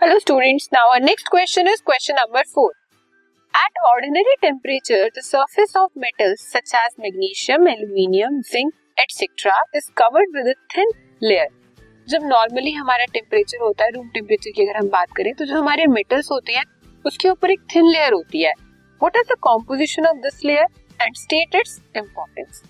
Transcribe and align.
Hello 0.00 0.18
students, 0.18 0.68
now 0.70 0.80
our 0.92 1.00
next 1.00 1.30
question 1.30 1.66
is 1.66 1.80
question 1.80 2.16
number 2.16 2.42
4. 2.52 2.70
At 3.54 3.78
ordinary 3.90 4.34
temperature, 4.42 5.08
the 5.14 5.22
surface 5.22 5.74
of 5.74 5.90
metals 5.96 6.42
such 6.42 6.74
as 6.74 6.98
magnesium, 6.98 7.66
aluminium, 7.66 8.42
zinc, 8.42 8.74
etc. 8.98 9.52
is 9.72 9.90
covered 9.94 10.28
with 10.34 10.52
a 10.52 10.56
thin 10.74 10.92
layer. 11.22 11.48
जब 12.08 12.28
normally 12.34 12.72
हमारा 12.72 13.04
temperature 13.14 13.62
होता 13.62 13.84
है 13.84 13.90
room 13.94 14.08
temperature 14.18 14.50
की 14.56 14.66
अगर 14.66 14.78
हम 14.78 14.88
बात 14.90 15.16
करें 15.16 15.32
तो 15.38 15.44
जो 15.44 15.56
हमारे 15.56 15.86
मेटल्स 15.94 16.30
होते 16.32 16.52
हैं 16.52 16.64
उसके 17.06 17.28
ऊपर 17.28 17.50
एक 17.50 17.66
थिन 17.74 17.90
लेयर 17.92 18.12
होती 18.12 18.42
है 18.42 18.52
what 19.00 19.16
is 19.22 19.32
the 19.32 19.38
composition 19.48 20.06
of 20.12 20.22
this 20.28 20.44
layer 20.44 21.02
and 21.02 21.16
state 21.24 21.60
its 21.62 21.80
importance 21.96 22.62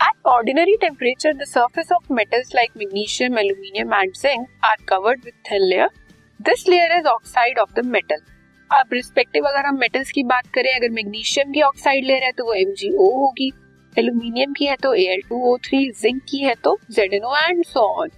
At 0.00 0.26
ordinary 0.30 0.72
temperature, 0.80 1.30
the 1.36 1.46
surface 1.50 1.92
of 1.96 2.10
metals 2.16 2.50
like 2.56 2.74
magnesium, 2.80 3.38
aluminum, 3.42 3.94
and 3.98 4.18
zinc 4.18 4.66
are 4.70 4.80
covered 4.90 5.24
with 5.28 5.38
thin 5.48 5.64
layer 5.70 5.86
this 6.40 6.68
layer 6.68 6.92
is 6.92 7.06
oxide 7.06 7.58
of 7.58 7.72
the 7.74 7.84
metal 7.86 8.20
अब 8.70 8.92
respective 8.92 9.44
अगर 9.44 9.66
हम 9.66 9.78
metals 9.78 10.10
की 10.10 10.22
बात 10.24 10.46
करें, 10.54 10.70
अगर 10.72 10.90
magnesium 10.90 11.52
की 11.52 11.62
oxide 11.62 12.04
layer 12.04 12.22
है 12.22 12.30
तो 12.32 12.44
वो 12.44 12.54
एम 12.54 12.68
होगी। 12.98 13.50
एल्यूमिनियम 13.96 14.52
की 14.52 14.66
है 14.66 14.76
तो 14.76 14.94
Al2O3 14.96 15.90
जिंक 16.00 16.22
की 16.30 16.38
है 16.38 16.54
तो 16.64 16.76
ZnO 16.92 17.36
एंड 17.38 17.64
सो 17.64 17.80
ऑन 18.00 18.10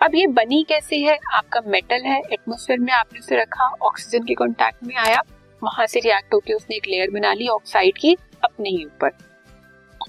अब 0.00 0.14
ये 0.14 0.26
बनी 0.28 0.62
कैसे 0.68 0.96
है? 0.98 1.16
आपका 1.34 1.60
मेटल 1.66 2.02
है 2.04 2.20
एटमोसफेयर 2.22 2.80
में 2.80 2.92
आपने 2.92 3.18
उसे 3.18 3.36
रखा 3.36 3.68
ऑक्सीजन 3.82 4.24
के 4.24 4.34
कांटेक्ट 4.34 4.84
में 4.84 4.94
आया, 4.96 5.20
वहाँ 5.62 5.86
से 5.86 6.00
रिएक्ट 6.00 6.34
होकर 6.34 6.54
उसने 6.54 6.76
एक 6.76 6.86
लेयर 6.88 7.10
बना 7.10 7.32
ली 7.32 7.48
ऑक्साइड 7.48 7.98
की, 7.98 8.16
अपने 8.44 8.70
ही 8.70 8.84
ऊपर। 8.84 9.10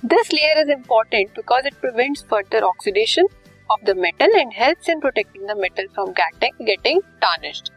This 0.05 0.34
layer 0.34 0.59
is 0.59 0.72
important 0.72 1.30
because 1.30 1.67
it 1.67 1.73
prevents 1.81 2.25
further 2.31 2.64
oxidation 2.64 3.27
of 3.70 3.85
the 3.85 3.95
metal 3.97 4.36
and 4.36 4.53
helps 4.53 4.89
in 4.89 5.02
protecting 5.02 5.45
the 5.47 5.56
metal 5.58 5.88
from 5.95 6.11
getting 6.14 6.66
getting 6.66 7.02
tarnished. 7.22 7.72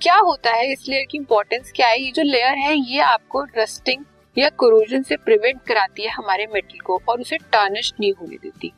क्या 0.00 0.16
होता 0.18 0.50
है 0.50 0.70
इस 0.72 0.88
लेयर 0.88 1.06
की 1.10 1.18
इंपॉर्टेंस 1.18 1.72
क्या 1.76 1.88
है? 1.88 2.00
ये 2.02 2.10
जो 2.10 2.22
लेयर 2.22 2.58
है, 2.58 2.74
ये 2.74 3.00
आपको 3.00 3.42
रस्टिंग 3.56 4.04
या 4.36 4.48
कोरोजन 4.58 5.02
से 5.02 5.16
प्रिवेंट 5.18 5.60
कराती 5.66 6.02
है 6.02 6.10
हमारे 6.10 6.46
मेटल 6.52 6.78
को 6.84 7.00
और 7.08 7.20
उसे 7.20 7.36
टर्निश 7.52 7.92
नहीं 8.00 8.12
होने 8.12 8.36
देती। 8.36 8.72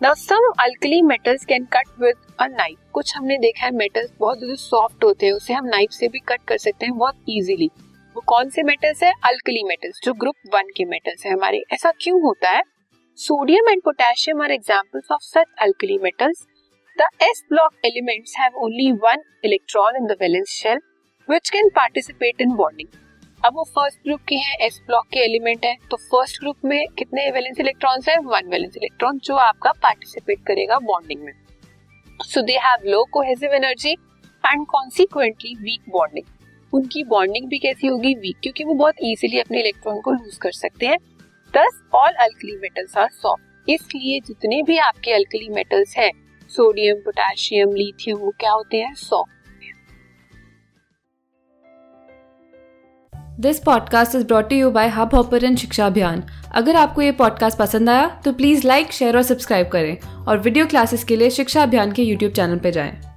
Now 0.00 0.14
some 0.14 0.50
alkali 0.60 1.00
metals 1.02 1.44
can 1.44 1.64
cut 1.72 1.88
with 2.00 2.16
a 2.40 2.46
knife 2.48 2.78
कुछ 2.92 3.16
हमने 3.16 3.38
देखा 3.38 3.64
है 3.66 3.70
मेटल्स 3.72 4.10
बहुत 4.20 4.38
ज़्यादा 4.38 4.54
सॉफ्ट 4.54 5.04
होते 5.04 5.26
हैं, 5.26 5.32
उसे 5.32 5.54
हम 5.54 5.66
नाइफ 5.66 5.90
से 5.90 6.08
भी 6.08 6.18
कट 6.28 6.44
कर 6.48 6.58
सकते 6.58 6.86
हैं 6.86 6.96
बहुत 6.98 7.24
इजीली 7.28 7.70
वो 8.16 8.22
कौन 8.26 8.48
से 8.50 8.62
मेटल्स 8.62 9.02
है? 9.02 9.12
अल्कली 9.24 9.62
मेटल्स 9.64 10.00
जो 10.04 10.12
ग्रुप 10.14 10.36
वन 10.54 10.68
के 10.76 10.84
मेटल्स 10.84 11.24
है 11.26 11.32
हमारे। 11.32 11.62
ऐसा 11.72 11.92
क्यों 12.00 12.20
होता 12.22 12.50
है? 12.50 12.62
Sodium 13.16 13.68
and 13.68 13.80
potassium 13.80 14.40
are 14.40 14.50
examples 14.50 15.04
of 15.08 15.22
such 15.22 15.46
alkali 15.60 15.98
metals. 15.98 16.48
The 16.96 17.06
S 17.20 17.44
block 17.48 17.74
elements 17.84 18.34
have 18.34 18.52
only 18.60 18.90
one 18.92 19.20
electron 19.44 19.94
in 19.96 20.08
the 20.08 20.16
valence 20.16 20.50
shell, 20.50 20.78
which 21.28 21.52
can 21.52 21.70
participate 21.70 22.42
in 22.44 22.56
bonding. 22.56 22.88
अब 23.44 23.54
वो 23.54 23.64
फ़र्स्ट 23.76 24.02
ग्रुप 24.04 24.20
के 24.28 24.34
हैं 24.46 24.56
एस 24.66 24.80
ब्लॉक 24.86 25.06
के 25.12 25.20
एलिमेंट 25.24 25.64
है। 25.64 25.76
तो 25.90 25.96
first 25.96 26.40
group 26.40 26.64
में 26.64 26.86
कितने 26.98 27.30
valence 27.30 27.60
electrons 27.60 28.08
हैं? 28.08 28.18
वन 28.26 28.50
वैलेंस 28.50 28.76
इलेक्ट्रॉन 28.76 29.18
जो 29.24 29.36
आपका 29.36 29.72
पार्टिसिपेट 29.82 30.44
करेगा 30.46 30.78
बॉन्डिंग 30.90 31.22
में। 31.24 31.32
So 32.24 32.42
they 32.42 32.58
have 32.66 32.90
low 32.90 33.04
cohesive 33.12 33.54
energy 33.54 33.92
and 34.44 34.66
consequently 34.66 35.54
weak 35.62 35.90
bonding 35.92 36.74
उनकी 36.74 37.04
बॉन्डिंग 37.08 37.48
भी 37.48 37.58
कैसी 37.58 37.86
होगी? 37.86 38.14
वीक 38.14 38.40
क्योंकि 38.42 38.64
वो 38.64 38.74
बहुत 38.74 38.94
इजीली 39.02 39.40
अपने 39.40 39.60
इलेक्ट्रॉन 39.60 40.00
को 40.00 40.12
लूज 40.12 40.36
कर 40.42 40.52
सकते 40.52 40.86
हैं। 40.86 40.98
Thus 41.56 41.82
all 41.94 42.12
alkali 42.12 42.56
metals 42.56 42.96
are 42.98 43.08
soft 43.12 43.70
इसलिए 43.70 44.20
जितने 44.20 44.62
भी 44.62 44.78
आपके 44.78 45.12
अल्कली 45.12 45.48
मेटल्स 45.48 45.96
हैं 45.96 46.10
सोडियम 46.48 46.96
पोटेशियम 46.96 47.72
लिथियम 47.72 48.18
वो 48.18 48.30
क्या 48.30 48.52
होते 48.52 48.76
हैं? 48.76 48.94
Soft 48.94 49.34
this 53.40 53.58
podcast 53.58 54.14
is 54.14 54.26
brought 54.26 54.52
you 54.52 54.70
by 54.70 54.88
Hub 54.88 55.14
Hopper 55.14 55.54
Shiksha 55.54 55.86
Abhiyan 55.86 56.22
अगर 56.54 56.76
आपको 56.76 57.02
ये 57.02 57.12
पॉडकास्ट 57.12 57.58
पसंद 57.58 57.90
आया 57.90 58.20
तो 58.24 58.32
प्लीज़ 58.32 58.66
लाइक 58.66 58.92
शेयर 58.92 59.16
और 59.16 59.22
सब्सक्राइब 59.22 59.68
करें 59.68 60.24
और 60.24 60.38
वीडियो 60.38 60.66
क्लासेस 60.66 61.04
के 61.04 61.16
लिए 61.16 61.30
शिक्षा 61.30 61.62
अभियान 61.62 61.92
के 61.92 62.02
यूट्यूब 62.02 62.32
चैनल 62.32 62.58
पर 62.58 62.70
जाएँ। 62.70 63.13